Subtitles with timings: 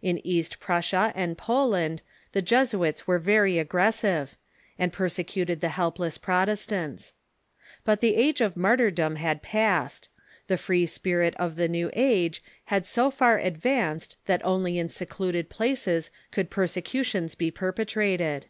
[0.00, 2.00] In East Prussia and Poland
[2.32, 4.34] the Jesuits were very aggressive,
[4.78, 7.12] and per secuted the helpless Protestants.
[7.84, 10.08] But the age of martyrdom liad passed.
[10.46, 12.42] The free spirit of the new age
[12.72, 18.46] had so far advanced that only in secluded places could persecutions be perpetrated.